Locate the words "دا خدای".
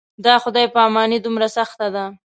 0.25-0.67